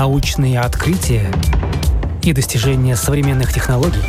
[0.00, 1.30] научные открытия
[2.22, 4.02] и достижения современных технологий,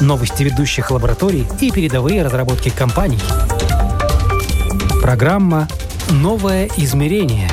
[0.00, 3.20] новости ведущих лабораторий и передовые разработки компаний.
[5.00, 5.68] Программа
[6.10, 7.48] «Новое измерение».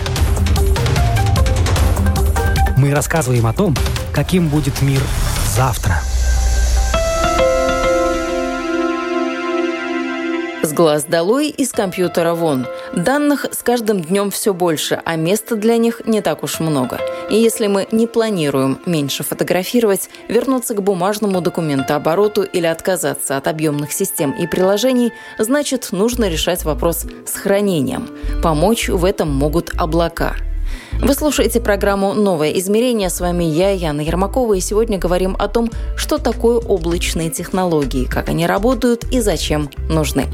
[2.78, 3.76] Мы рассказываем о том,
[4.12, 5.02] каким будет мир
[5.56, 6.02] завтра–
[10.64, 12.66] С глаз долой, из компьютера вон.
[12.96, 17.00] Данных с каждым днем все больше, а места для них не так уж много.
[17.32, 23.92] И если мы не планируем меньше фотографировать, вернуться к бумажному документообороту или отказаться от объемных
[23.92, 28.10] систем и приложений, значит, нужно решать вопрос с хранением.
[28.44, 30.36] Помочь в этом могут облака–
[31.00, 33.10] вы слушаете программу «Новое измерение».
[33.10, 38.30] С вами я, Яна Ермакова, и сегодня говорим о том, что такое облачные технологии, как
[38.30, 40.28] они работают и зачем нужны.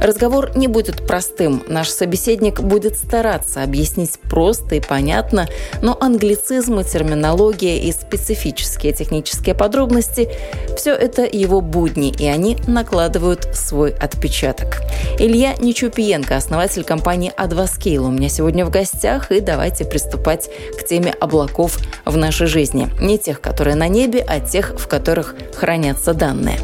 [0.00, 1.62] Разговор не будет простым.
[1.68, 5.46] Наш собеседник будет стараться объяснить просто и понятно,
[5.82, 10.30] но англицизмы, терминология и специфические технические подробности–
[10.76, 14.80] все это его будни, и они накладывают свой отпечаток.
[15.18, 20.84] Илья Нечупиенко, основатель компании Advascale, у меня сегодня в гостях, и давайте приступим приступать к
[20.84, 22.88] теме облаков в нашей жизни.
[23.00, 26.58] Не тех, которые на небе, а тех, в которых хранятся данные.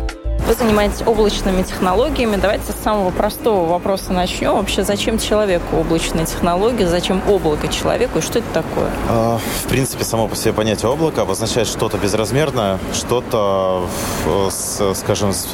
[0.47, 2.37] Вы занимаетесь облачными технологиями.
[2.37, 4.55] Давайте с самого простого вопроса начнем.
[4.55, 6.85] Вообще, зачем человеку облачные технологии?
[6.85, 8.19] Зачем облако человеку?
[8.19, 8.91] И что это такое?
[9.09, 13.87] А, в принципе, само по себе понятие облака обозначает что-то безразмерное, что-то,
[14.51, 15.49] с, скажем, с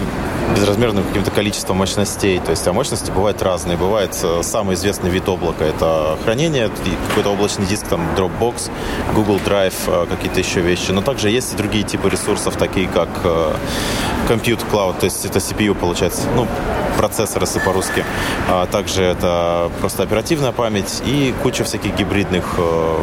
[0.54, 2.38] безразмерным каким-то количеством мощностей.
[2.38, 3.76] То есть, а мощности бывают разные.
[3.76, 6.70] Бывает э, самый известный вид облака– это хранение,
[7.08, 8.70] какой-то облачный диск, там, Dropbox,
[9.14, 10.90] Google Drive, э, какие-то еще вещи.
[10.92, 13.52] Но также есть и другие типы ресурсов, такие как э,
[14.28, 16.46] Compute Cloud, то есть это CPU получается, ну,
[16.98, 18.04] процессор, если по-русски.
[18.48, 22.98] А также это просто оперативная память и куча всяких гибридных э,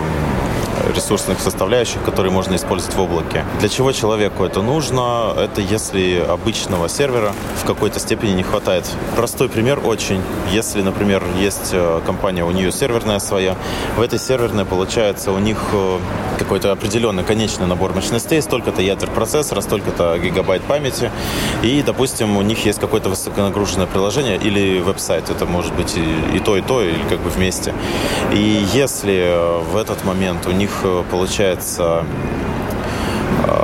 [0.95, 3.45] ресурсных составляющих, которые можно использовать в облаке.
[3.59, 5.33] Для чего человеку это нужно?
[5.37, 8.89] Это если обычного сервера в какой-то степени не хватает.
[9.15, 10.21] Простой пример очень.
[10.51, 13.55] Если, например, есть э, компания, у нее серверная своя,
[13.95, 15.99] в этой серверной получается у них э,
[16.39, 21.11] какой-то определенный конечный набор мощностей, столько-то ядер процессора, столько-то гигабайт памяти,
[21.61, 26.39] и, допустим, у них есть какое-то высоконагруженное приложение или веб-сайт, это может быть и, и
[26.39, 27.73] то, и то, или как бы вместе.
[28.33, 32.03] И если э, в этот момент у них э, получается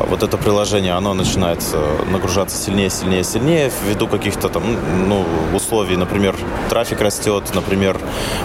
[0.08, 4.64] вот это приложение, оно начинает э, нагружаться сильнее, сильнее, сильнее ввиду каких-то там
[5.08, 5.96] ну, условий.
[5.96, 6.36] Например,
[6.70, 7.98] трафик растет, например,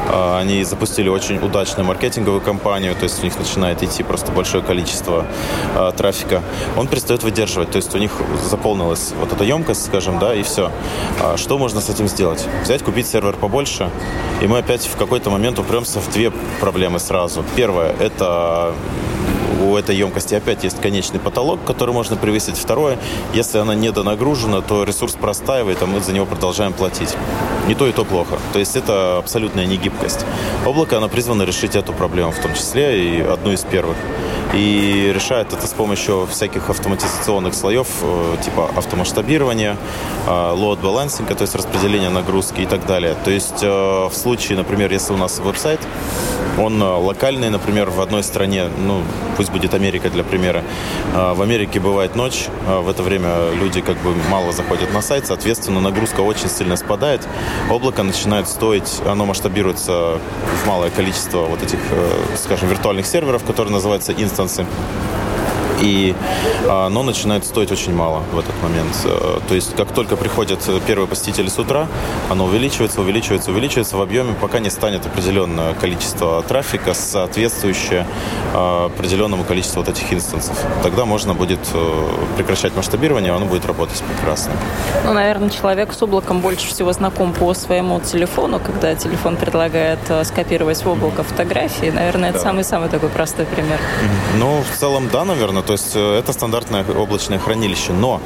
[0.08, 4.62] а, они запустили очень удачную маркетинговую кампанию, то есть у них начинает идти просто большое
[4.62, 5.26] количество
[5.74, 6.42] а, трафика.
[6.76, 8.12] Он перестает выдерживать, то есть у них
[8.42, 10.70] заполнилась вот эта емкость, скажем, да, и все.
[11.36, 12.46] Что можно с этим сделать?
[12.62, 13.90] Взять, купить сервер побольше,
[14.40, 16.30] и мы опять в какой-то момент упремся в две
[16.60, 17.44] проблемы сразу.
[17.56, 18.72] Первое– это
[19.64, 22.56] у этой емкости опять есть конечный потолок, который можно превысить.
[22.56, 22.98] Второе,
[23.32, 27.14] если она недонагружена, то ресурс простаивает, а мы за него продолжаем платить.
[27.66, 28.38] Не то и то плохо.
[28.52, 30.24] То есть это абсолютная негибкость.
[30.66, 33.96] Облако, оно призвано решить эту проблему в том числе, и одну из первых.
[34.54, 39.76] И решает это с помощью всяких автоматизационных слоев, э, типа автомасштабирования,
[40.26, 43.16] э, load balancing, то есть распределения нагрузки и так далее.
[43.24, 45.80] То есть э, в случае, например, если у нас веб-сайт,
[46.56, 49.02] он локальный, например, в одной стране, ну,
[49.36, 50.62] пусть будет Америка для примера.
[51.12, 55.80] В Америке бывает ночь, в это время люди как бы мало заходят на сайт, соответственно,
[55.80, 57.26] нагрузка очень сильно спадает,
[57.72, 60.20] облако начинает стоить, оно масштабируется
[60.62, 61.80] в малое количество вот этих,
[62.36, 64.66] скажем, виртуальных серверов, которые называются instance инстансы.
[65.80, 66.14] И
[66.68, 68.94] а, оно начинает стоить очень мало в этот момент.
[69.04, 71.86] Э, то есть, как только приходят первые посетители с утра,
[72.30, 78.06] оно увеличивается, увеличивается, увеличивается в объеме, пока не станет определенное количество трафика, соответствующее
[78.54, 80.56] а, определенному количеству вот этих инстансов.
[80.82, 84.52] Тогда можно будет э, прекращать масштабирование, оно будет работать прекрасно.
[85.04, 90.24] Ну, наверное, человек с облаком больше всего знаком по своему телефону, когда телефон предлагает э,
[90.24, 91.90] скопировать в облако фотографии.
[91.90, 93.78] Наверное, это самый-самый такой простой пример.
[94.38, 95.62] Ну, в целом, да, наверное.
[95.62, 97.92] То есть э, это стандартное облачное хранилище.
[97.92, 98.20] Но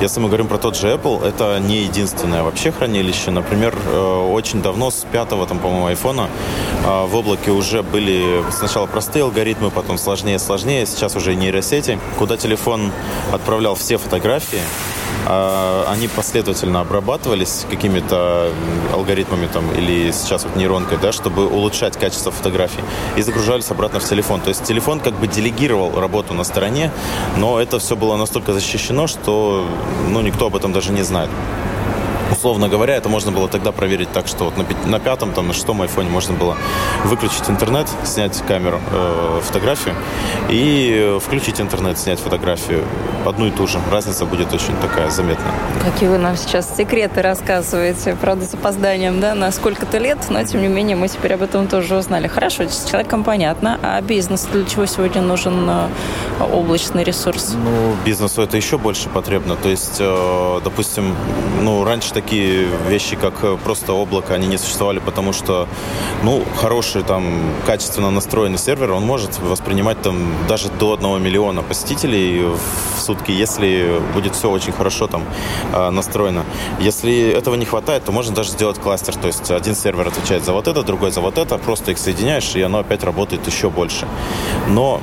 [0.00, 3.30] если мы говорим про тот же Apple, это не единственное вообще хранилище.
[3.30, 6.28] Например, э, очень давно, с пятого, там, по-моему, айфона,
[6.84, 10.86] э, в облаке уже были сначала простые алгоритмы, потом сложнее, сложнее.
[10.86, 12.90] Сейчас уже нейросети, куда телефон
[13.32, 14.60] отправлял все фотографии,
[15.26, 18.50] они последовательно обрабатывались какими-то
[18.92, 22.82] алгоритмами там, или сейчас вот нейронкой, да, чтобы улучшать качество фотографий,
[23.16, 24.40] и загружались обратно в телефон.
[24.40, 26.90] То есть телефон как бы делегировал работу на стороне,
[27.36, 29.66] но это все было настолько защищено, что
[30.08, 31.30] ну, никто об этом даже не знает.
[32.32, 35.54] Условно говоря, это можно было тогда проверить так, что вот на, на пятом, там, на
[35.54, 36.56] шестом айфоне можно было
[37.04, 39.94] выключить интернет, снять камеру, э, фотографию
[40.48, 42.84] и включить интернет, снять фотографию.
[43.26, 43.78] Одну и ту же.
[43.90, 45.52] Разница будет очень такая заметная.
[45.84, 50.62] Какие вы нам сейчас секреты рассказываете, правда, с опозданием, да, на сколько-то лет, но тем
[50.62, 52.26] не менее мы теперь об этом тоже узнали.
[52.26, 55.88] Хорошо, с человеком понятно, а бизнес для чего сегодня нужен э,
[56.52, 57.54] облачный ресурс?
[57.62, 59.56] Ну, бизнесу это еще больше потребно.
[59.56, 61.14] То есть, э, допустим,
[61.60, 65.66] ну, раньше такие вещи, как э, просто облако, они не существовали, потому что,
[66.22, 67.24] ну, хороший там
[67.66, 74.00] качественно настроенный сервер, он может воспринимать там даже до одного миллиона посетителей в сутки, если
[74.14, 75.24] будет все очень хорошо там
[75.72, 76.44] э, настроено.
[76.80, 80.52] Если этого не хватает, то можно даже сделать кластер, то есть один сервер отвечает за
[80.52, 84.06] вот это, другой за вот это, просто их соединяешь, и оно опять работает еще больше.
[84.68, 85.00] Но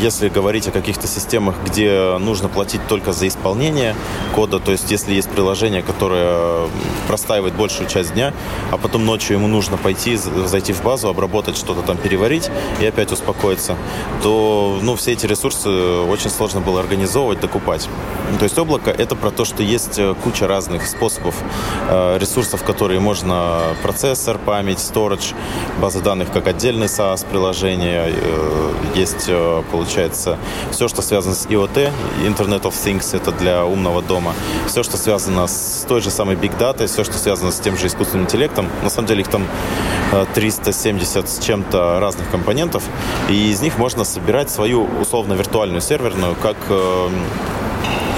[0.00, 3.94] если говорить о каких-то системах, где нужно платить только за исполнение
[4.34, 6.21] кода, то есть если есть приложение, которое
[7.08, 8.32] простаивает большую часть дня,
[8.70, 13.12] а потом ночью ему нужно пойти, зайти в базу, обработать что-то там, переварить и опять
[13.12, 13.76] успокоиться,
[14.22, 17.88] то ну, все эти ресурсы очень сложно было организовывать, докупать.
[18.38, 21.34] То есть облако— это про то, что есть э, куча разных способов
[21.88, 25.34] э, ресурсов, которые можно процессор, память, storage,
[25.80, 29.30] базы данных как отдельный SaaS-приложение, э, есть,
[29.70, 30.38] получается,
[30.70, 31.92] все, что связано с IoT,
[32.24, 34.34] Internet of Things, это для умного дома,
[34.66, 37.86] все, что связано с той же самой Big Data, все, что связано с тем же
[37.86, 38.68] искусственным интеллектом.
[38.82, 39.46] На самом деле их там
[40.34, 42.82] 370 с чем-то разных компонентов,
[43.28, 46.56] и из них можно собирать свою условно-виртуальную серверную, как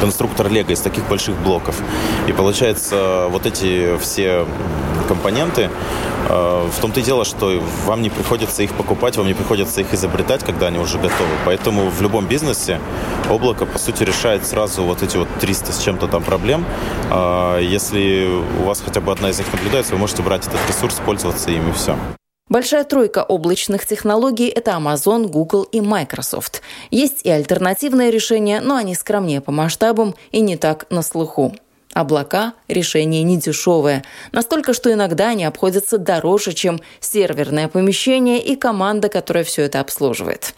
[0.00, 1.76] конструктор Лего из таких больших блоков.
[2.26, 4.44] И получается, вот эти все
[5.04, 5.70] компоненты,
[6.28, 9.92] э, в том-то и дело, что вам не приходится их покупать, вам не приходится их
[9.94, 11.30] изобретать, когда они уже готовы.
[11.44, 12.80] Поэтому в любом бизнесе
[13.30, 16.64] облако, по сути, решает сразу вот эти вот 300 с чем-то там проблем.
[17.10, 18.28] Э, если
[18.60, 21.70] у вас хотя бы одна из них наблюдается, вы можете брать этот ресурс, пользоваться им
[21.70, 21.96] и все.
[22.50, 26.60] Большая тройка облачных технологий– это Amazon, Google и Microsoft.
[26.90, 31.54] Есть и альтернативные решения, но они скромнее по масштабам и не так на слуху.
[31.94, 34.04] Облака– решение недешевое.
[34.32, 40.54] Настолько, что иногда они обходятся дороже, чем серверное помещение и команда, которая все это обслуживает.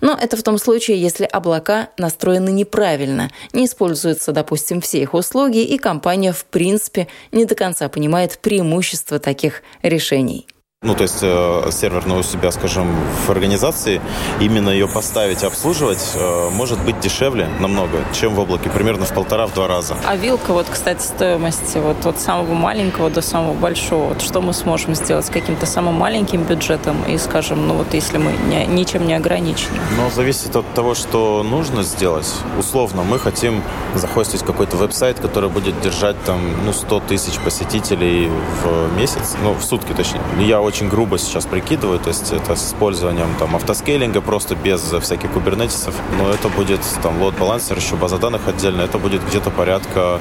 [0.00, 5.62] Но это в том случае, если облака настроены неправильно, не используются, допустим, все их услуги,
[5.62, 10.46] и компания в принципе не до конца понимает преимущества таких решений.
[10.84, 12.86] Ну, то есть э, серверную у себя, скажем,
[13.26, 14.00] в организации,
[14.38, 19.12] именно ее поставить и обслуживать э, может быть дешевле намного, чем в облаке, примерно в
[19.12, 19.96] полтора-два раза.
[20.06, 24.52] А вилка, вот, кстати, стоимости вот от самого маленького до самого большого, вот что мы
[24.52, 29.04] сможем сделать с каким-то самым маленьким бюджетом и, скажем, ну вот если мы не, ничем
[29.04, 29.80] не ограничены?
[29.96, 32.32] Ну, зависит от того, что нужно сделать.
[32.56, 33.64] Условно, мы хотим
[33.96, 38.30] захостить какой-то веб-сайт, который будет держать там, ну, 100 тысяч посетителей
[38.62, 40.20] в месяц, ну, в сутки точнее.
[40.38, 45.32] Я очень грубо сейчас прикидываю, то есть это с использованием там автоскейлинга просто без всяких
[45.32, 50.20] кубернетисов, но это будет там лот-балансер, еще база данных отдельно, это будет где-то порядка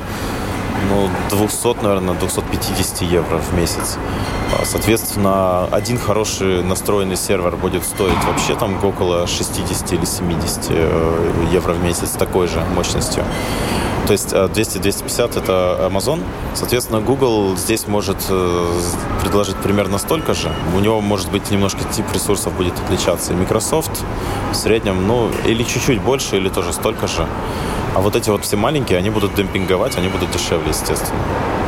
[0.89, 3.97] ну, 200, наверное, 250 евро в месяц.
[4.53, 11.31] А, соответственно, один хороший настроенный сервер будет стоить вообще там около 60 или 70 э,
[11.51, 13.23] евро в месяц такой же мощностью.
[14.07, 16.23] То есть 200-250 э, это Amazon.
[16.53, 18.79] Соответственно, Google здесь может э,
[19.21, 20.49] предложить примерно столько же.
[20.75, 23.33] У него, может быть, немножко тип ресурсов будет отличаться.
[23.33, 24.03] И Microsoft
[24.51, 27.27] в среднем, ну, или чуть-чуть больше, или тоже столько же.
[27.97, 31.19] А вот эти вот все маленькие, они будут демпинговать, они будут дешевле, естественно.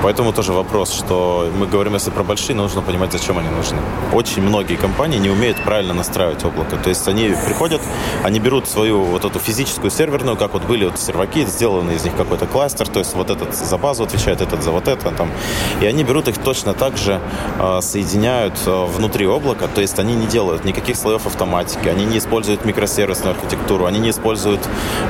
[0.02, 3.80] Поэтому тоже вопрос, что мы говорим, если про большие, нужно понимать, зачем они нужны.
[4.14, 6.78] Очень многие компании не умеют правильно настраивать облако.
[6.78, 7.82] То есть они приходят,
[8.24, 12.16] они берут свою вот эту физическую серверную, как вот были вот серваки, сделаны из них
[12.16, 15.30] какой-то кластер, то есть вот этот за базу отвечает, этот за вот это там.
[15.82, 17.20] И они берут их точно так же,
[17.60, 22.20] э, соединяют э, внутри облака, то есть они не делают никаких слоев автоматики, они не
[22.20, 24.62] используют микросервисную архитектуру, они не используют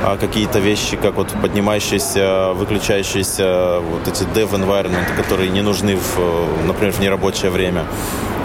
[0.02, 6.66] э, какие-то вещи, как вот поднимающиеся, выключающиеся вот эти dev environment которые не нужны, в,
[6.66, 7.84] например, в нерабочее время.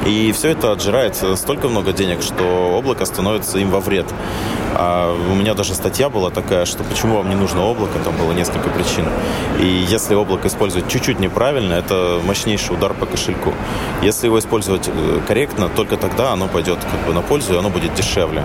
[0.05, 2.43] И все это отжирает столько много денег, что
[2.77, 4.05] облако становится им во вред.
[4.75, 8.31] А у меня даже статья была такая, что почему вам не нужно облако, там было
[8.33, 9.05] несколько причин.
[9.59, 13.53] И если облако использовать чуть-чуть неправильно, это мощнейший удар по кошельку.
[14.03, 17.69] Если его использовать э, корректно, только тогда оно пойдет как бы на пользу, и оно
[17.69, 18.43] будет дешевле.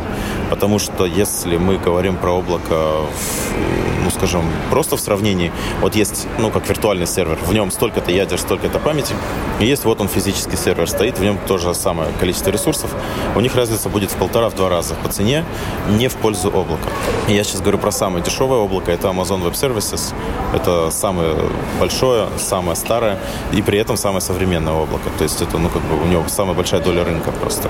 [0.49, 3.01] Потому что если мы говорим про облако
[4.11, 5.53] ну, скажем, просто в сравнении.
[5.81, 9.15] Вот есть, ну, как виртуальный сервер, в нем столько-то ядер, столько-то памяти,
[9.59, 12.91] и есть вот он физический сервер стоит, в нем то же самое количество ресурсов.
[13.37, 15.45] У них разница будет в полтора-два раза по цене,
[15.89, 16.89] не в пользу облака.
[17.29, 20.15] Я сейчас говорю про самое дешевое облако, это Amazon Web Services.
[20.55, 21.35] Это самое
[21.79, 23.19] большое, самое старое
[23.53, 25.11] и при этом самое современное облако.
[25.19, 27.69] То есть это, ну, как бы у него самая большая доля рынка просто.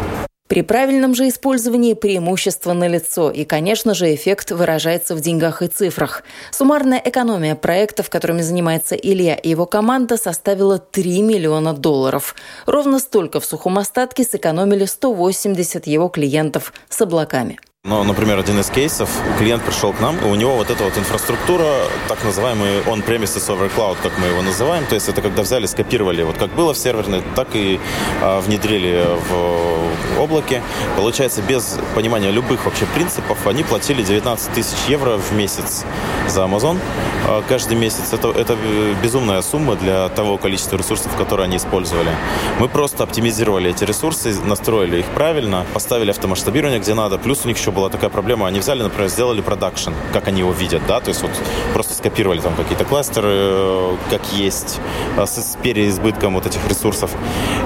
[0.50, 6.24] При правильном же использовании преимущество налицо, и, конечно же, эффект выражается в деньгах и цифрах.
[6.50, 12.34] Суммарная экономия проектов, которыми занимается Илья и его команда, составила 3 миллиона долларов.
[12.66, 17.60] Ровно столько в сухом остатке сэкономили 180 его клиентов с облаками.
[17.82, 19.08] Но, например, один из кейсов,
[19.38, 21.64] клиент пришел к нам, и у него вот эта вот инфраструктура,
[22.08, 26.22] так называемый on-premises over cloud, как мы его называем, то есть это когда взяли, скопировали,
[26.22, 27.80] вот как было в серверной, так и
[28.20, 30.62] а, внедрили в облаке.
[30.98, 35.86] Получается, без понимания любых вообще принципов, они платили 19 тысяч евро в месяц
[36.28, 36.78] за Amazon
[37.26, 38.12] а, каждый месяц.
[38.12, 38.58] Это, это
[39.02, 42.10] безумная сумма для того количества ресурсов, которые они использовали.
[42.58, 47.56] Мы просто оптимизировали эти ресурсы, настроили их правильно, поставили автомасштабирование, где надо, плюс у них
[47.56, 51.00] еще еще была такая проблема, они взяли, например, сделали production, как они его видят, да,
[51.00, 51.30] то есть вот
[51.72, 54.80] просто скопировали там какие-то кластеры, э, как есть,
[55.16, 57.10] а, с, переизбытком вот этих ресурсов.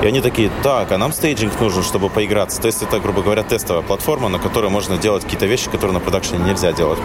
[0.02, 2.60] И они такие, так, а нам staging нужен, чтобы поиграться.
[2.60, 6.00] То есть это, грубо говоря, тестовая платформа, на которой можно делать какие-то вещи, которые на
[6.00, 6.98] production е нельзя делать.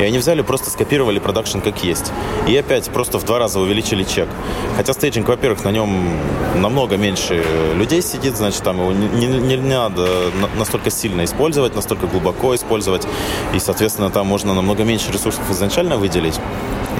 [0.00, 2.10] И они взяли, просто скопировали production как есть.
[2.48, 4.28] И опять просто в два раза увеличили чек.
[4.76, 6.18] Хотя staging, во-первых, на нем
[6.56, 10.08] намного меньше людей сидит, значит, там его не, не, не надо
[10.56, 13.06] настолько сильно использовать, настолько глубоко использовать.
[13.54, 16.40] И, соответственно, там можно намного меньше ресурсов изначально выделить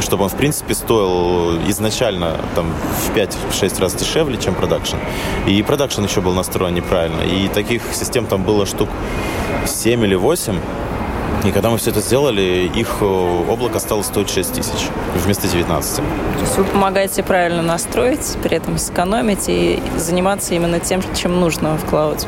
[0.00, 4.97] чтобы он, в принципе, стоил изначально там, в 5-6 раз дешевле, чем production.
[5.47, 7.21] И production еще был настроен неправильно.
[7.23, 8.88] И таких систем там было штук
[9.66, 10.59] 7 или 8.
[11.45, 15.97] И когда мы все это сделали, их э, облако стало стоить 6 тысяч вместо 19.
[15.97, 16.03] То
[16.41, 21.89] есть вы помогаете правильно настроить, при этом сэкономить и заниматься именно тем, чем нужно в
[21.89, 22.27] клауде?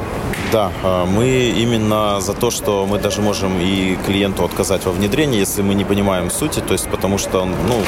[0.53, 5.39] Да, а, мы именно за то, что мы даже можем и клиенту отказать во внедрении,
[5.39, 7.81] если мы не понимаем сути, то есть потому что, ну,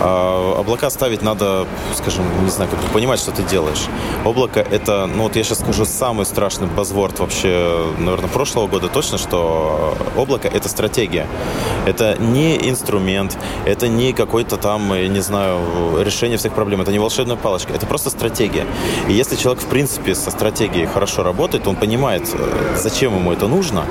[0.00, 3.86] а, облака ставить надо, скажем, не знаю, как понимать, что ты делаешь.
[4.24, 9.16] Облако это, ну вот я сейчас скажу, самый страшный базворд вообще, наверное, прошлого года точно,
[9.16, 11.26] что облако это стратегия.
[11.86, 15.58] Это не инструмент, это не какой-то там, я не знаю,
[16.04, 18.66] решение всех проблем, это не волшебная палочка, это просто стратегия.
[19.08, 23.48] И если человек, в принципе, со стратегией хорошо работает, он понимает, э, зачем ему это
[23.48, 23.84] нужно,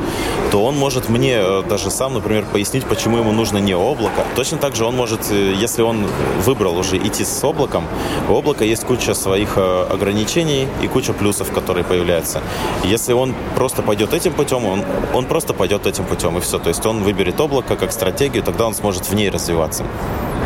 [0.51, 4.23] то он может мне э, даже сам, например, пояснить, почему ему нужно не облако.
[4.35, 6.05] Точно так же он может, э, если он
[6.45, 7.85] выбрал уже идти с облаком,
[8.29, 12.41] у облака есть куча своих ограничений и куча плюсов, которые появляются.
[12.83, 14.83] Если он просто пойдет этим путем, он,
[15.13, 16.58] он просто пойдет этим путем, и все.
[16.63, 19.85] То есть он выберет облако как стратегию, тогда он сможет в ней развиваться.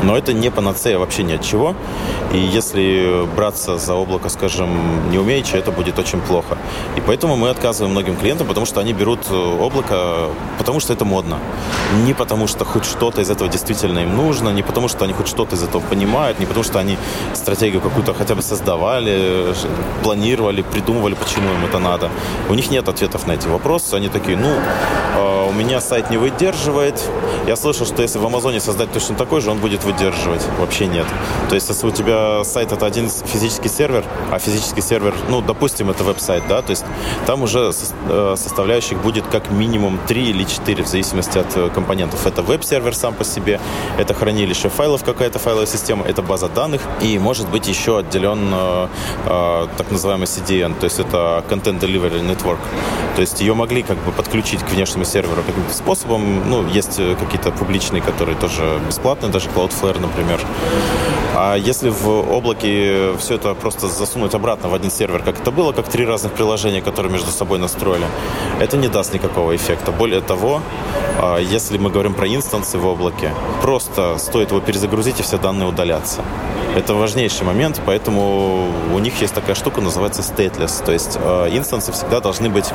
[0.04, 1.76] Но это не панацея вообще ни от чего.
[2.34, 6.58] И если браться за облако, скажем, не умеючи, это будет очень плохо.
[6.98, 11.06] И поэтому мы отказываем многим клиентам, потому что они берут э, облако, потому что это
[11.06, 11.38] модно.
[12.06, 15.28] Не потому что хоть что-то из этого действительно им нужно, не потому что они хоть
[15.28, 16.98] что-то из этого понимают, не потому что они
[17.34, 19.54] стратегию какую-то хотя бы создавали,
[20.04, 22.10] планировали, придумывали, почему им это надо.
[22.50, 23.94] У них нет ответов на эти вопросы.
[23.94, 27.02] Они такие, ну, э, у меня сайт не выдерживает.
[27.48, 29.93] Я слышал, что если в Амазоне создать точно такой же, он будет выдерживать.
[30.60, 31.06] Вообще нет.
[31.50, 35.90] То есть, если у тебя сайт это один физический сервер, а физический сервер, ну, допустим,
[35.90, 36.86] это веб-сайт, да, то есть
[37.26, 37.72] там уже
[38.10, 42.26] э, составляющих будет как минимум 3 или 4 в зависимости от э, компонентов.
[42.26, 43.60] Это веб-сервер сам по себе,
[43.98, 48.88] это хранилище файлов, какая-то файловая система, это база данных, и может быть еще отделен э,
[49.26, 52.60] э, так называемый CDN, то есть это Content Delivery Network.
[53.16, 56.50] То есть ее могли как бы подключить к внешнему серверу каким-то способом.
[56.50, 60.42] Ну, есть какие-то публичные, которые тоже бесплатные, даже Cloudflare, например.
[61.36, 65.72] А если в облаке все это просто засунуть обратно в один сервер, как это было,
[65.72, 68.06] как три разных приложения, которые между собой настроили,
[68.60, 69.92] это не даст никакого эффекта.
[69.92, 70.62] Более того,
[71.20, 75.68] а, если мы говорим про инстансы в облаке, просто стоит его перезагрузить, и все данные
[75.68, 76.22] удалятся.
[76.76, 80.84] Это важнейший момент, поэтому у них есть такая штука, называется stateless.
[80.84, 82.66] То есть э, инстансы всегда должны быть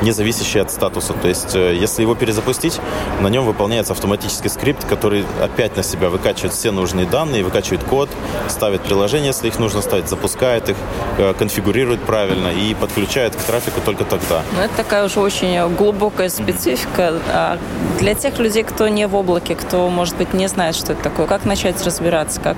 [0.00, 1.12] независящие от статуса.
[1.12, 2.80] То есть э, если его перезапустить,
[3.20, 8.08] на нем выполняется автоматический скрипт, который опять на себя выкачивает все нужные данные, выкачивает код,
[8.48, 10.76] ставит приложение, если их нужно ставить, запускает их,
[11.18, 14.42] э, конфигурирует правильно и подключает к трафику только тогда.
[14.56, 17.20] Ну, это такая уже очень глубокая специфика.
[17.30, 17.58] А
[18.00, 21.26] для тех людей, кто не в облаке, кто, может быть, не знает, что это такое,
[21.26, 22.56] как начать разбираться, как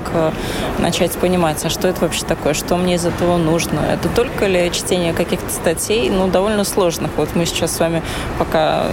[0.85, 3.81] начать понимать, а что это вообще такое, что мне из этого нужно.
[3.81, 7.11] Это только ли чтение каких-то статей, ну, довольно сложных.
[7.17, 8.03] Вот мы сейчас с вами
[8.39, 8.85] пока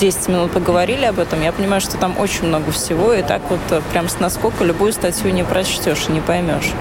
[0.00, 3.42] 10 э, минут поговорили об этом, я понимаю, что там очень много всего, и так
[3.50, 6.72] вот э, прям с наскока любую статью не прочтешь и не поймешь.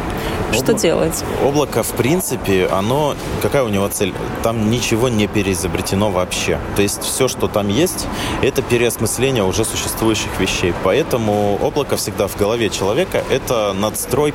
[0.53, 0.79] Что Обла...
[0.79, 1.23] делать?
[1.43, 3.15] Облако, в принципе, оно...
[3.41, 4.13] Какая у него цель?
[4.43, 6.57] Там ничего не переизобретено вообще.
[6.75, 8.07] То есть все, что там есть,
[8.41, 10.73] это переосмысление уже существующих вещей.
[10.83, 13.73] Поэтому облако всегда в голове человека— это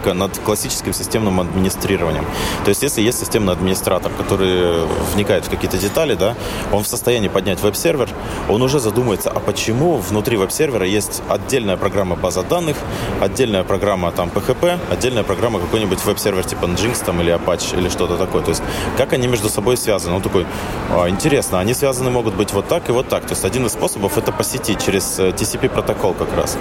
[0.02, 2.24] надстройка над классическим системным администрированием.
[2.64, 6.34] То есть если есть системный администратор, который вникает в какие-то детали, да,
[6.72, 8.08] он в состоянии поднять веб-сервер,
[8.48, 12.76] он уже задумается, а почему внутри веб-сервера есть отдельная программа база данных,
[13.20, 18.16] отдельная программа там PHP, отдельная программа какой-нибудь веб-сервер типа Nginx там, или Apache или что-то
[18.16, 18.42] такое.
[18.42, 18.62] То есть
[18.96, 20.16] как они между собой связаны?
[20.16, 20.46] Он такой,
[20.90, 23.22] а, интересно, они связаны могут быть вот так и вот так.
[23.22, 26.58] То есть один из способов это по сети, через э, TCP протокол как раз.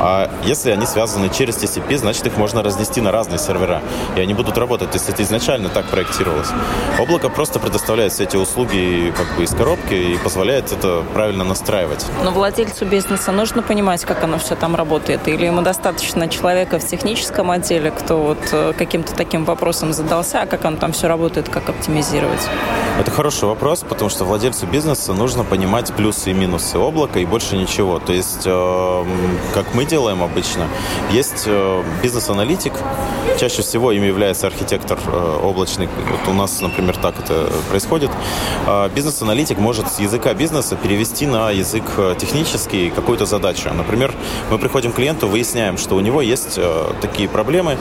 [0.00, 3.82] А если они связаны через TCP, значит их можно разнести на разные сервера,
[4.16, 4.94] и они будут работать.
[4.94, 6.48] Есть это изначально так проектировалось.
[6.98, 12.06] Облако просто предоставляет все эти услуги как бы из коробки и позволяет это правильно настраивать.
[12.22, 16.86] Но владельцу бизнеса нужно понимать, как оно все там работает, или ему достаточно человека в
[16.86, 21.48] техническом отделе, кто вот э, каким-то таким вопросом задался, а как оно там все работает,
[21.48, 22.40] как оптимизировать?
[22.98, 27.56] Это хороший вопрос, потому что владельцу бизнеса нужно понимать плюсы и минусы облака и больше
[27.56, 27.98] ничего.
[27.98, 29.04] То есть, э,
[29.54, 30.68] как мы делаем обычно.
[31.10, 32.72] Есть э, бизнес-аналитик,
[33.38, 35.88] чаще всего им является архитектор э, облачный.
[35.88, 38.10] Вот у нас, например, так это происходит.
[38.66, 43.70] А бизнес-аналитик может с языка бизнеса перевести на язык э, технический какую-то задачу.
[43.72, 44.12] Например,
[44.50, 46.58] мы приходим к клиенту, выясняем, что у него есть
[47.00, 47.78] такие проблемы,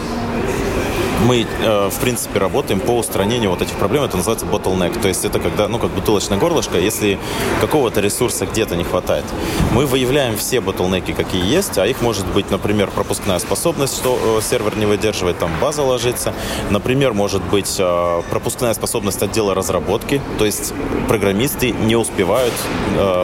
[1.25, 4.03] мы, э, в принципе, работаем по устранению вот этих проблем.
[4.03, 5.01] Это называется bottleneck.
[5.01, 7.17] То есть это когда, ну, как бутылочное горлышко, если
[7.61, 9.25] какого-то ресурса где-то не хватает.
[9.73, 14.41] Мы выявляем все bottleneck, какие есть, а их может быть, например, пропускная способность, что э,
[14.41, 16.33] сервер не выдерживает, там база ложится.
[16.69, 20.73] Например, может быть э, пропускная способность отдела разработки, то есть
[21.07, 22.53] программисты не успевают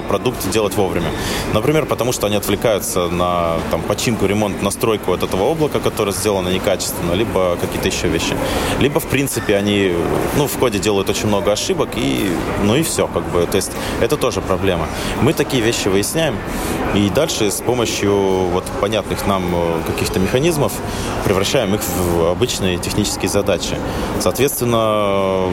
[0.07, 1.09] продукт делать вовремя.
[1.53, 6.49] Например, потому что они отвлекаются на там, починку, ремонт, настройку вот этого облака, которое сделано
[6.49, 8.35] некачественно, либо какие-то какие-то еще вещи.
[8.79, 9.93] Либо, в принципе, они
[10.37, 12.31] ну, в коде делают очень много ошибок, и,
[12.63, 13.45] ну и все, как бы.
[13.45, 13.71] То есть
[14.01, 14.87] это тоже проблема.
[15.21, 16.35] Мы такие вещи выясняем,
[16.95, 18.13] и дальше с помощью
[18.51, 20.73] вот понятных нам э, каких-то механизмов
[21.25, 23.77] превращаем их в обычные технические задачи.
[24.19, 25.49] Соответственно,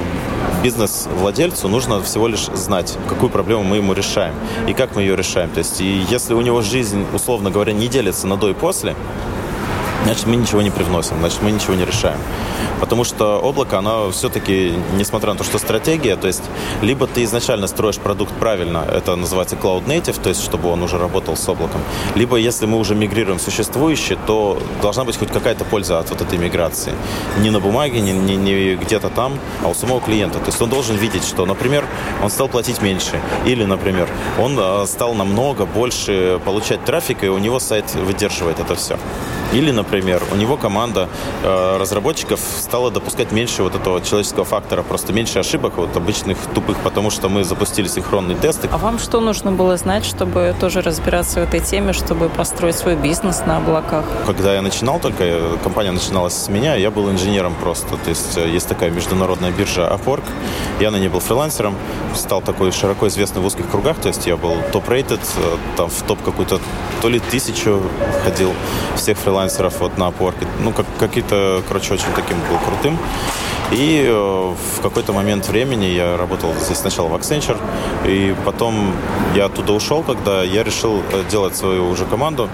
[0.62, 4.34] бизнес-владельцу нужно всего лишь знать, какую проблему мы ему решаем
[4.68, 5.50] и как мы ее решаем.
[5.50, 8.94] То есть, и если у него жизнь, условно говоря, не делится на до и после,
[10.04, 12.18] значит, мы ничего не привносим, значит, мы ничего не решаем.
[12.80, 16.42] Потому что облако, оно все-таки, несмотря на то, что стратегия, то есть
[16.82, 20.98] либо ты изначально строишь продукт правильно, это называется cloud native, то есть чтобы он уже
[20.98, 21.82] работал с облаком,
[22.14, 26.38] либо если мы уже мигрируем существующий, то должна быть хоть какая-то польза от вот этой
[26.38, 26.94] миграции.
[27.38, 30.38] Не на бумаге, не, не, не где-то там, а у самого клиента.
[30.38, 31.84] То есть он должен видеть, что, например,
[32.22, 34.08] он стал платить меньше, или, например,
[34.38, 38.98] он а, стал намного больше получать трафика, и у него сайт выдерживает это все.
[39.52, 41.08] Или, например, у него команда
[41.42, 46.78] э, разработчиков стала допускать меньше вот этого человеческого фактора, просто меньше ошибок вот обычных тупых,
[46.78, 48.68] потому что мы запустили синхронные тесты.
[48.70, 52.96] А вам что нужно было знать, чтобы тоже разбираться в этой теме, чтобы построить свой
[52.96, 54.04] бизнес на облаках?
[54.26, 57.96] Когда я начинал только, э, компания начиналась с меня, я был инженером просто.
[57.96, 60.22] То есть э, есть такая международная биржа Upwork.
[60.80, 61.74] Я на ней был фрилансером,
[62.14, 66.02] стал такой широко известный в узких кругах, то есть я был топ-рейтед, э, там в
[66.02, 66.60] топ какую-то
[67.02, 67.82] то ли тысячу
[68.24, 68.52] ходил
[68.96, 70.34] всех фрилансеров вот на Upwork.
[70.62, 72.98] Ну, как, какие-то, короче, очень таким был крутым.
[73.72, 77.58] И э, в какой-то момент времени я работал здесь сначала в Accenture,
[78.04, 78.92] и потом
[79.34, 82.48] я оттуда ушел, когда я решил э, делать свою уже команду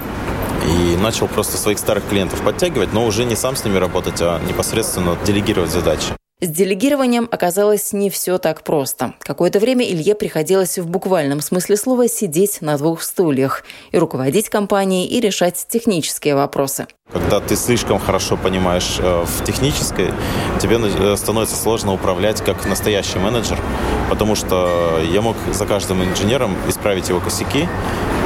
[0.67, 4.41] и начал просто своих старых клиентов подтягивать, но уже не сам с ними работать, а
[4.47, 6.09] непосредственно делегировать задачи.
[6.43, 9.15] С делегированием оказалось не все так просто.
[9.21, 15.07] Какое-то время Илье приходилось в буквальном смысле слова сидеть на двух стульях и руководить компанией,
[15.07, 16.89] и решать технические вопросы.
[17.13, 20.13] Когда ты слишком хорошо понимаешь э, в технической,
[20.61, 23.61] тебе э, становится сложно управлять как настоящий менеджер,
[24.11, 27.69] потому что я мог за каждым инженером исправить его косяки,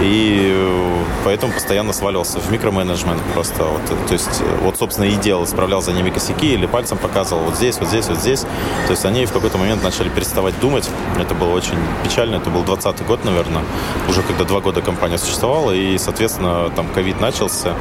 [0.00, 3.64] и э, поэтому постоянно сваливался в микроменеджмент просто.
[3.64, 7.56] Вот, то есть, вот, собственно, и делал, исправлял за ними косяки или пальцем показывал вот
[7.56, 8.40] здесь, вот здесь, вот здесь.
[8.86, 10.88] То есть они в какой-то момент начали переставать думать.
[11.18, 12.36] Это было очень печально.
[12.36, 13.62] Это был 20 год, наверное,
[14.08, 17.74] уже когда два года компания существовала, и, соответственно, там ковид начался.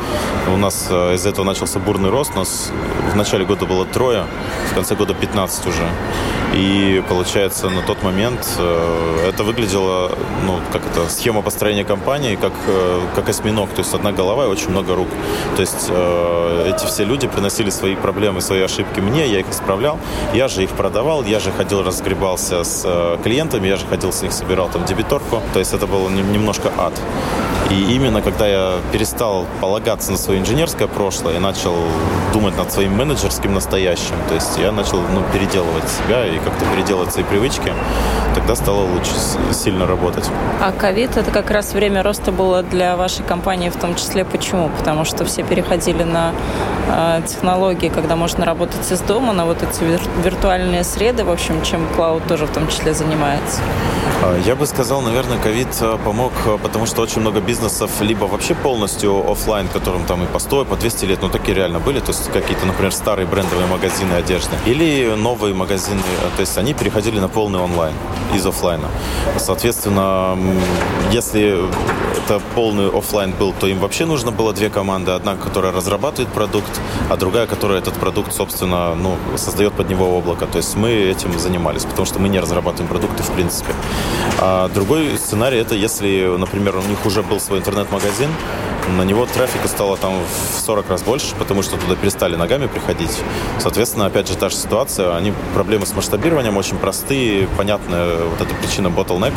[0.53, 2.35] У нас из этого начался бурный рост.
[2.35, 2.71] Нас
[3.11, 4.25] в начале года было трое,
[4.79, 5.89] конце года 15 уже.
[6.55, 10.11] И получается, на тот момент э, это выглядело,
[10.45, 13.69] ну, как это, схема построения компании, как, э, как осьминог.
[13.69, 15.09] То есть одна голова и очень много рук.
[15.55, 19.99] То есть э, эти все люди приносили свои проблемы, свои ошибки мне, я их исправлял.
[20.33, 24.21] Я же их продавал, я же ходил, разгребался с э, клиентами, я же ходил с
[24.21, 25.41] них, собирал там дебиторку.
[25.53, 26.93] То есть это был немножко ад.
[27.69, 31.75] И именно когда я перестал полагаться на свое инженерское прошлое и начал
[32.33, 37.13] думать над своим менеджерским настоящим, то есть я начал ну, переделывать себя и как-то переделать
[37.13, 37.71] свои привычки,
[38.33, 39.11] тогда стало лучше
[39.53, 40.25] сильно работать.
[40.59, 44.25] А ковид это как раз время роста было для вашей компании в том числе.
[44.25, 44.69] Почему?
[44.69, 46.31] Потому что все переходили на
[46.87, 51.61] э, технологии, когда можно работать из дома, на вот эти вир- виртуальные среды, в общем,
[51.61, 53.61] чем клауд тоже в том числе занимается.
[54.21, 58.25] А, я бы сказал, наверное, ковид э, помог, э, потому что очень много бизнесов либо
[58.25, 61.79] вообще полностью офлайн, которым там и по 100, и по 200 лет, ну такие реально
[61.79, 66.01] были, то есть какие-то, например, старые брендовые магазины одежды, или новые магазины,
[66.35, 67.93] то есть они переходили на полный онлайн
[68.35, 68.89] из офлайна.
[69.37, 70.37] Соответственно,
[71.11, 71.69] если
[72.17, 75.11] это полный офлайн был, то им вообще нужно было две команды.
[75.11, 80.45] Одна, которая разрабатывает продукт, а другая, которая этот продукт, собственно, ну, создает под него облако.
[80.45, 83.73] То есть мы этим занимались, потому что мы не разрабатываем продукты в принципе.
[84.39, 88.29] А другой сценарий это если, например, у них уже был свой интернет-магазин,
[88.97, 93.11] на него трафика стало там в 40 раз больше, потому что туда перестали ногами приходить.
[93.59, 95.15] Соответственно, опять же, та же ситуация.
[95.15, 99.33] Они проблемы с масштабированием очень простые, понятная вот эта причина bottleneck.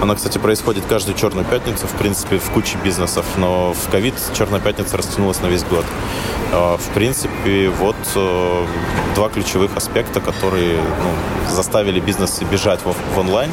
[0.00, 4.58] Она, кстати, происходит каждую черную пятницу, в принципе, в куче бизнесов, но в ковид черная
[4.58, 5.84] пятница растянулась на весь год.
[6.52, 8.66] А, в принципе, вот э,
[9.14, 13.50] два ключевых аспекта, которые ну, заставили бизнесы бежать в, в онлайн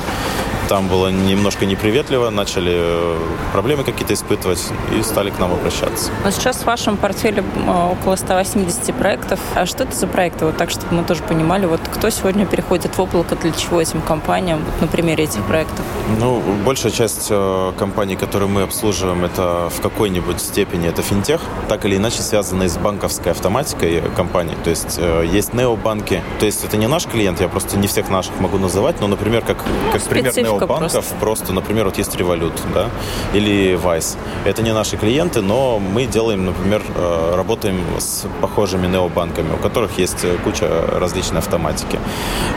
[0.68, 3.18] там было немножко неприветливо, начали э,
[3.54, 4.64] проблемы какие-то испытывать
[4.98, 6.12] и стали к нам обращаться.
[6.24, 7.44] Но сейчас в вашем портфеле
[7.92, 9.40] около 180 проектов.
[9.56, 10.46] А что это за проекты?
[10.46, 14.02] Вот так, чтобы мы тоже понимали, вот кто сегодня переходит в облако, для чего этим
[14.02, 15.86] компаниям, вот на примере этих проектов?
[16.20, 21.86] Ну, большая часть э, компаний, которые мы обслуживаем, это в какой-нибудь степени это финтех, так
[21.86, 24.56] или иначе связанные с банковской автоматикой компании.
[24.64, 28.10] То есть э, есть необанки, то есть это не наш клиент, я просто не всех
[28.10, 29.58] наших могу называть, но, например, как,
[29.94, 31.16] как пример нео банков просто.
[31.20, 32.90] просто, например, вот есть Revolut, да,
[33.34, 34.18] или Vice.
[34.46, 39.98] Это не наши клиенты, но мы делаем, например, э, работаем с похожими необанками, у которых
[39.98, 42.00] есть куча различной автоматики.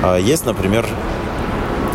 [0.03, 0.87] А есть, например,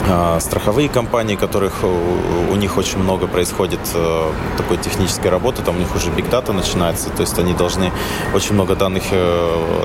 [0.07, 5.79] э, страховые компании, которых у них очень много происходит э, такой технической работы, там у
[5.79, 7.91] них уже биг дата начинается, то есть они должны
[8.33, 9.03] очень много данных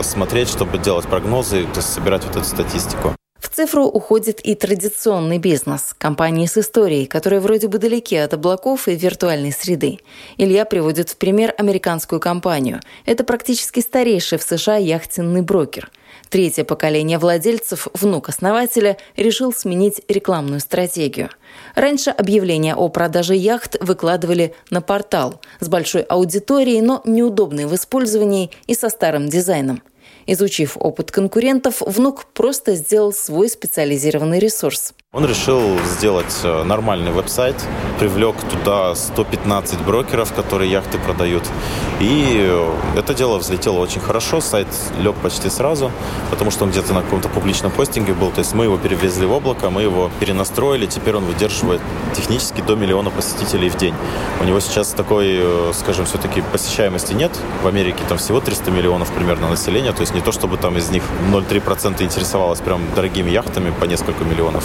[0.02, 3.14] смотреть, чтобы делать прогнозы, то есть собирать вот эту статистику.
[3.40, 8.86] В цифру уходит и традиционный бизнес, компании с историей, которые вроде бы далеки от облаков
[8.86, 9.98] и виртуальной среды.
[10.36, 12.80] Илья приводит в пример американскую компанию.
[13.06, 15.90] Это практически старейший в США яхтенный брокер.
[16.28, 21.30] Третье поколение владельцев, внук основателя, решил сменить рекламную стратегию.
[21.74, 28.50] Раньше объявления о продаже яхт выкладывали на портал с большой аудиторией, но неудобной в использовании
[28.66, 29.82] и со старым дизайном.
[30.32, 34.94] Изучив опыт конкурентов, внук просто сделал свой специализированный ресурс.
[35.12, 37.56] Он решил сделать э, нормальный веб-сайт,
[37.98, 41.42] привлек туда 115 брокеров, которые яхты продают.
[41.98, 44.68] И э, это дело взлетело очень хорошо, сайт
[45.00, 45.90] лег почти сразу,
[46.30, 48.30] потому что он где-то на каком-то публичном хостинге был.
[48.30, 51.80] То есть мы его перевезли в облако, мы его перенастроили, теперь он выдерживает
[52.14, 53.94] технически до миллиона посетителей в день.
[54.40, 57.32] У него сейчас такой, э, скажем, все-таки посещаемости нет.
[57.64, 60.88] В Америке там всего 300 миллионов примерно населения, то есть не то, чтобы там из
[60.90, 64.62] них 0,3% интересовалось прям дорогими яхтами по несколько миллионов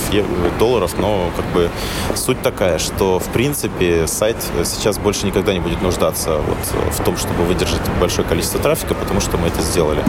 [0.60, 1.70] долларов, но как бы
[2.16, 7.18] суть такая, что в принципе сайт сейчас больше никогда не будет нуждаться вот в том,
[7.18, 10.04] чтобы выдержать большое количество трафика, потому что мы это сделали.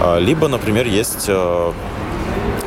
[0.00, 1.72] А, либо, например, есть а,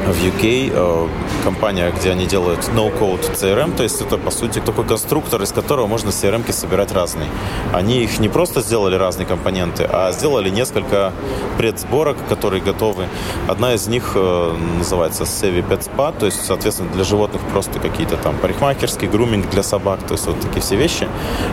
[0.08, 1.08] в UK э,
[1.44, 5.88] компания, где они делают no-code CRM, то есть это, по сути, такой конструктор, из которого
[5.88, 7.30] можно CRM-ки собирать разные.
[7.74, 11.14] Они их не просто сделали разные компоненты, а сделали несколько
[11.58, 13.08] предсборок, которые готовы.
[13.48, 18.18] Одна из них э, называется Savvy Pet Spa, то есть, соответственно, для животных просто какие-то
[18.18, 21.08] там парикмахерские, груминг для собак, то есть вот такие все вещи.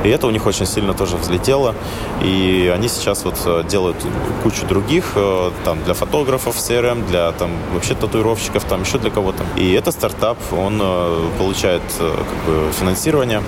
[0.05, 1.75] И это у них очень сильно тоже взлетело.
[2.23, 3.97] И они сейчас вот э, делают
[4.43, 5.17] кучу других,
[5.65, 9.45] там, для фотографов CRM, для там вообще татуировщиков, разработчиков, там еще для кого-то.
[9.57, 13.43] И этот стартап, он э, получает э, как бы, финансирование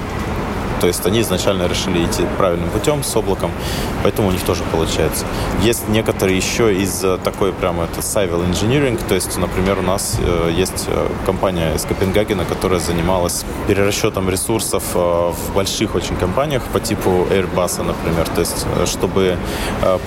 [0.82, 3.52] То есть они изначально решили идти правильным путем с облаком,
[4.02, 5.24] поэтому у них тоже получается.
[5.62, 10.50] Есть некоторые еще из такой прямо это Civil Engineering, то есть, например, у нас э,
[10.52, 16.80] есть э, компания из Копенгагена, которая занималась перерасчетом ресурсов э, в больших очень компаниях по
[16.80, 19.36] типу Airbus, например, то есть, чтобы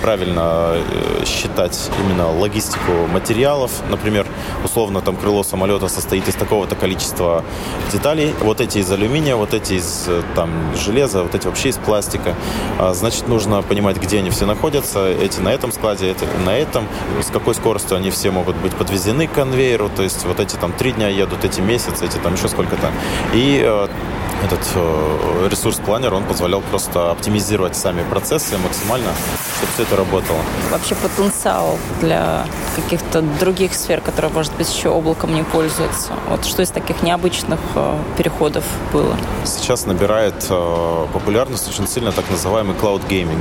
[0.02, 0.76] правильно
[1.24, 4.26] считать именно логистику материалов, например,
[4.62, 7.42] условно там крыло самолета состоит из такого-то количества
[7.90, 12.34] деталей, вот эти из алюминия, вот эти из там железа, вот эти вообще из пластика,
[12.78, 16.86] а, значит, нужно понимать, где они все находятся, эти на этом складе, эти на этом,
[17.22, 20.72] с какой скоростью они все могут быть подвезены к конвейеру, то есть вот эти там
[20.72, 22.90] три дня едут, эти месяц, эти там еще сколько-то.
[23.34, 23.88] И э,
[24.44, 29.10] этот э, ресурс-планер, он позволял просто оптимизировать сами процессы максимально,
[29.56, 30.38] чтобы все это работало.
[30.70, 36.12] Вообще потенциал для каких-то других сфер, которые, может быть, еще облаком не пользуются.
[36.28, 39.16] Вот что из таких необычных э, переходов было?
[39.44, 43.40] Сейчас набирает э, популярность очень сильно так называемый cloud gaming.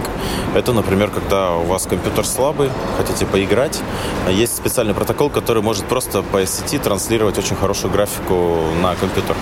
[0.56, 3.82] Это, например, когда у вас компьютер слабый, хотите поиграть,
[4.30, 9.36] есть специальный протокол, который может просто по сети транслировать очень хорошую графику на компьютер.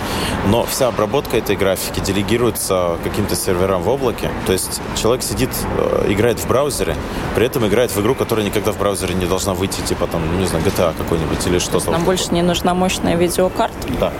[0.47, 4.31] Но вся обработка этой графики делегируется каким-то серверам в облаке.
[4.45, 6.95] То есть человек сидит, э, играет в браузере,
[7.35, 10.47] при этом играет в игру, которая никогда в браузере не должна выйти, типа там, не
[10.47, 11.91] знаю, GTA какой-нибудь или что-то.
[11.91, 13.87] Нам больше не нужна мощная видеокарта?
[13.99, 14.13] Да.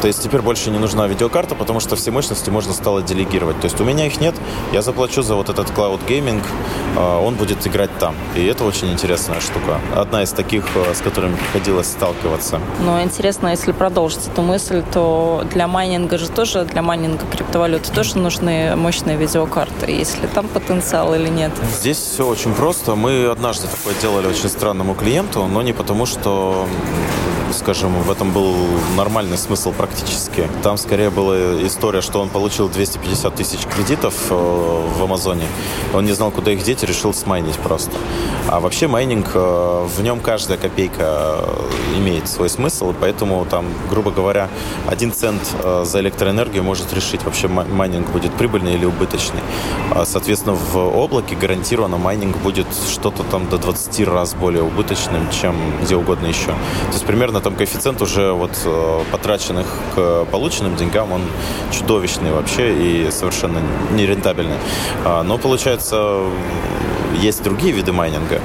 [0.00, 3.60] То есть теперь больше не нужна видеокарта, потому что все мощности можно стало делегировать.
[3.60, 4.34] То есть у меня их нет,
[4.72, 6.42] я заплачу за вот этот Cloud Gaming,
[6.96, 8.14] а, он будет играть там.
[8.34, 9.78] И это очень интересная штука.
[9.94, 12.60] Одна из таких, э, с которыми приходилось сталкиваться.
[12.80, 18.18] Но интересно, если продолжить эту мысль, то для майнинга же тоже, для майнинга криптовалюты тоже
[18.18, 19.90] нужны мощные видеокарты.
[19.90, 21.52] Есть ли там потенциал или нет?
[21.80, 22.94] Здесь все очень просто.
[22.94, 26.66] Мы однажды такое делали очень странному клиенту, но не потому, что
[27.52, 28.54] скажем, в этом был
[28.96, 30.48] нормальный смысл практически.
[30.62, 31.36] Там скорее была
[31.66, 35.46] история, что он получил 250 тысяч кредитов э, в Амазоне.
[35.94, 37.92] Он не знал, куда их деть, решил смайнить просто.
[38.48, 43.66] А вообще майнинг, э, в нем каждая копейка э, имеет свой смысл, и поэтому там,
[43.88, 44.48] грубо говоря,
[44.86, 45.42] один цент
[45.82, 49.40] за электроэнергию может решить, вообще майнинг будет прибыльный или убыточный.
[49.90, 55.54] А, соответственно, в облаке гарантированно майнинг будет что-то там до 20 раз более убыточным, чем
[55.82, 56.46] где угодно еще.
[56.46, 61.22] То есть примерно там коэффициент уже вот э, потраченных к полученным деньгам, он
[61.72, 63.60] чудовищный вообще и совершенно
[63.92, 64.56] нерентабельный.
[65.04, 66.20] А, но получается,
[67.18, 68.40] есть другие виды майнинга.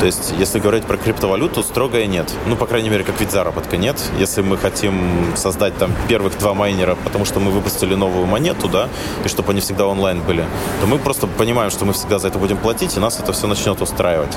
[0.00, 2.32] То есть, если говорить про криптовалюту, строгое нет.
[2.46, 3.96] Ну, по крайней мере, как вид заработка нет.
[4.18, 8.88] Если мы хотим создать там первых два майнера, потому что мы выпустили новую монету, да,
[9.24, 10.44] и чтобы они всегда онлайн были,
[10.80, 13.46] то мы просто понимаем, что мы всегда за это будем платить, и нас это все
[13.46, 14.36] начнет устраивать.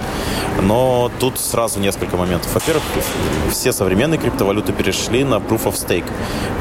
[0.62, 2.54] Но тут сразу несколько моментов.
[2.54, 2.84] Во-первых,
[3.52, 6.10] все современные криптовалюты перешли на Proof of Stake,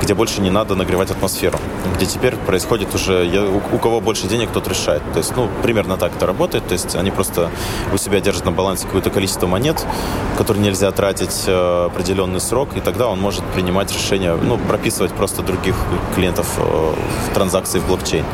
[0.02, 1.58] где больше не надо нагревать атмосферу,
[1.96, 3.26] где теперь происходит уже,
[3.72, 5.02] у кого больше денег, тот решает.
[5.12, 6.66] То есть, ну, примерно так это работает.
[6.66, 7.50] То есть, они просто
[7.92, 9.84] у себя держат на балансе какое-то количество монет,
[10.36, 15.42] которые нельзя тратить э, определенный срок, и тогда он может принимать решение, ну, прописывать просто
[15.42, 15.76] других
[16.14, 18.24] клиентов э, в транзакции в блокчейн.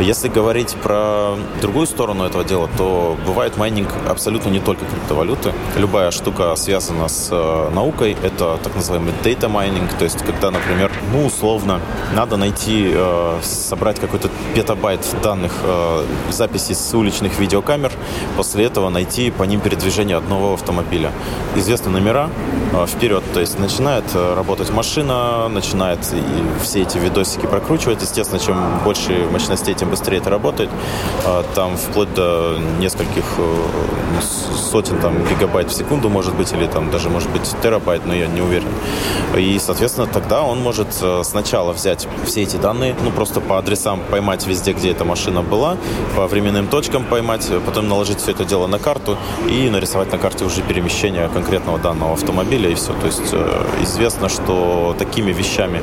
[0.00, 5.52] Если говорить про другую сторону этого дела, то бывает майнинг абсолютно не только криптовалюты.
[5.76, 10.90] Любая штука связана с э, наукой, это так называемый data mining, то есть когда, например,
[11.12, 11.80] ну, условно,
[12.14, 12.94] надо найти,
[13.42, 15.52] собрать какой-то петабайт данных
[16.30, 17.92] записей с уличных видеокамер,
[18.36, 21.12] после этого найти по ним передвижение одного автомобиля.
[21.56, 22.30] Известны номера
[22.72, 25.98] э, вперед, то есть начинает э, работать машина, начинает
[26.62, 28.02] все эти видосики прокручивать.
[28.02, 30.70] Естественно, чем больше мощностей, тем быстрее это работает.
[31.24, 33.24] Э, там вплоть до нескольких
[34.70, 38.26] сотен там, гигабайт в секунду, может быть, или там даже, может быть, терабайт, но я
[38.26, 38.68] не уверен.
[39.36, 40.88] И, соответственно, тогда он может
[41.22, 45.76] сначала взять все эти данные, ну, просто по адресам поймать везде, где эта машина была,
[46.16, 49.16] по временным точкам поймать, потом наложить все это дело на карту
[49.48, 52.92] и нарисовать на карте уже перемещение конкретного данного автомобиля и все.
[52.94, 55.82] То есть э, известно, что такими вещами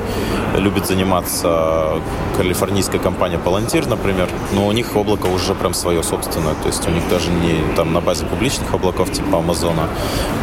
[0.57, 2.01] любит заниматься
[2.37, 6.91] калифорнийская компания Palantir, например, но у них облако уже прям свое собственное, то есть у
[6.91, 9.87] них даже не там на базе публичных облаков типа Амазона,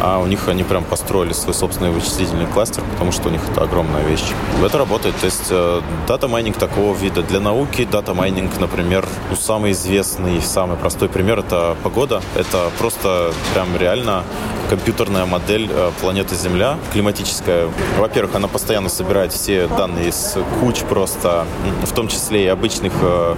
[0.01, 3.63] а у них они прям построили свой собственный вычислительный кластер, потому что у них это
[3.63, 4.23] огромная вещь.
[4.63, 7.23] Это работает, то есть э, data mining такого вида.
[7.23, 12.21] Для науки data mining, например, ну, самый известный, самый простой пример это погода.
[12.35, 14.23] Это просто прям реально
[14.69, 17.69] компьютерная модель э, планеты Земля, климатическая.
[17.97, 21.45] Во-первых, она постоянно собирает все данные из куч просто,
[21.83, 23.35] в том числе и обычных э,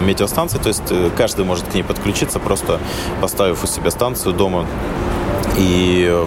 [0.00, 2.80] метеостанций, то есть э, каждый может к ней подключиться, просто
[3.20, 4.66] поставив у себя станцию дома.
[5.56, 6.24] И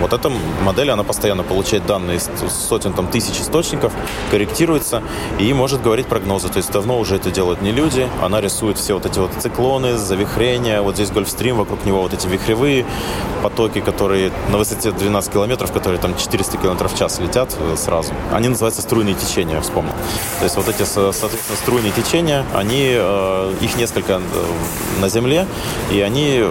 [0.00, 0.30] Вот эта
[0.64, 2.28] модель, она постоянно получает данные из
[2.68, 3.92] сотен там, тысяч источников,
[4.30, 5.02] корректируется
[5.38, 6.48] и может говорить прогнозы.
[6.48, 8.08] То есть давно уже это делают не люди.
[8.22, 10.82] Она рисует все вот эти вот циклоны, завихрения.
[10.82, 12.84] Вот здесь Гольфстрим, вокруг него вот эти вихревые
[13.42, 18.12] потоки, которые на высоте 12 километров, которые там 400 километров в час летят э, сразу.
[18.32, 19.92] Они называются струйные течения, я вспомнил.
[20.38, 24.20] То есть вот эти, соответственно, струйные течения, они, э, их несколько э,
[25.00, 25.46] на Земле,
[25.90, 26.44] и они,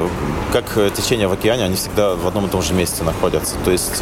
[0.52, 3.29] как течения в океане, они всегда в одном и том же месте находятся.
[3.64, 4.02] То есть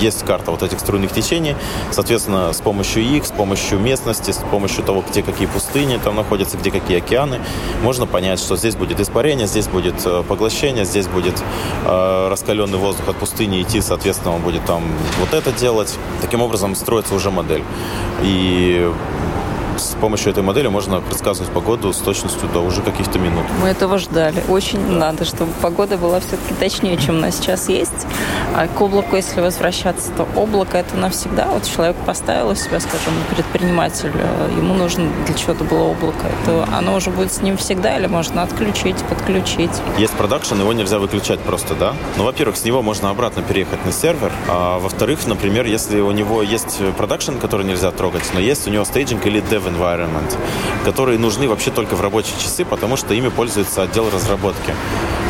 [0.00, 1.56] есть карта вот этих струйных течений,
[1.90, 6.56] соответственно, с помощью их, с помощью местности, с помощью того, где какие пустыни там находятся,
[6.56, 7.40] где какие океаны,
[7.82, 9.96] можно понять, что здесь будет испарение, здесь будет
[10.28, 11.42] поглощение, здесь будет
[11.84, 14.82] раскаленный воздух от пустыни идти, соответственно, он будет там
[15.20, 15.96] вот это делать.
[16.20, 17.62] Таким образом строится уже модель.
[18.22, 18.92] И
[19.84, 23.44] с помощью этой модели можно предсказывать погоду с точностью до уже каких-то минут.
[23.62, 24.42] Мы этого ждали.
[24.48, 25.06] Очень да.
[25.06, 28.06] надо, чтобы погода была все-таки точнее, чем у нас сейчас есть.
[28.54, 31.48] А к облаку, если возвращаться, то облако это навсегда.
[31.52, 36.26] Вот человек поставил у себя, скажем, предприниматель, э, ему нужно для чего-то было облако.
[36.42, 39.70] Это оно уже будет с ним всегда или можно отключить, подключить?
[39.98, 41.94] Есть production, его нельзя выключать просто, да?
[42.16, 46.42] Ну, во-первых, с него можно обратно переехать на сервер, а во-вторых, например, если у него
[46.42, 50.36] есть production, который нельзя трогать, но есть у него staging или dev environment,
[50.84, 54.74] которые нужны вообще только в рабочие часы, потому что ими пользуется отдел разработки.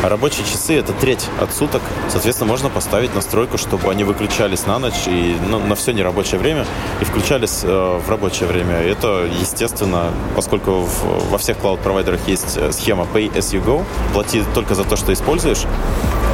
[0.03, 1.81] А рабочие часы— это треть от суток.
[2.09, 6.65] Соответственно, можно поставить настройку, чтобы они выключались на ночь и ну, на все нерабочее время
[7.01, 8.75] и включались э, в рабочее время.
[8.75, 14.43] Это, естественно, поскольку в, во всех клауд-провайдерах есть э, схема Pay as you go, плати
[14.53, 15.63] только за то, что используешь,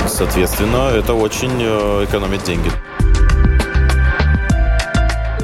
[0.08, 2.69] соответственно, это очень э, экономит деньги.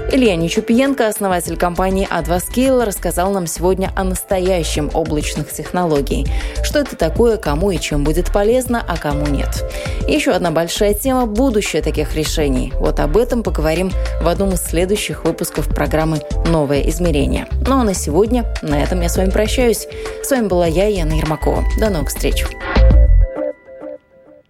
[0.10, 6.26] Илья Нечупиенко, основатель компании Advascale, рассказал нам сегодня о настоящем облачных технологий.
[6.63, 9.65] Что это такое, кому и чем будет полезно, а кому нет.
[10.08, 12.72] Еще одна большая тема– будущее таких решений.
[12.78, 13.91] Вот об этом поговорим
[14.22, 17.46] в одном из следующих выпусков программы «Новое измерение».
[17.67, 19.88] Ну а на сегодня на этом я с вами прощаюсь.
[20.24, 21.65] С вами была я, Яна Ермакова.
[21.82, 22.46] До новых встреч.